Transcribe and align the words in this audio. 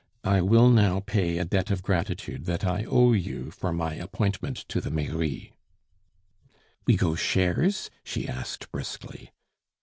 "I 0.23 0.41
will 0.41 0.71
now 0.71 1.01
pay 1.01 1.37
a 1.37 1.45
debt 1.45 1.69
of 1.69 1.83
gratitude 1.83 2.45
that 2.45 2.65
I 2.65 2.85
owe 2.85 3.13
you 3.13 3.51
for 3.51 3.71
my 3.71 3.93
appointment 3.93 4.57
to 4.69 4.81
the 4.81 4.89
mairie" 4.89 5.53
"We 6.87 6.97
go 6.97 7.13
shares?" 7.13 7.91
she 8.03 8.27
asked 8.27 8.71
briskly. 8.71 9.29